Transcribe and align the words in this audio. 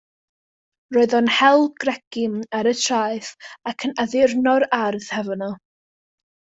Roedd 0.95 1.13
o'n 1.17 1.29
hel 1.39 1.67
cregyn 1.83 2.39
ar 2.61 2.71
y 2.73 2.75
traeth 2.81 3.31
ac 3.73 3.89
addurno'r 4.07 4.69
ardd 4.83 5.11
hefo 5.19 5.43
nhw. 5.45 5.55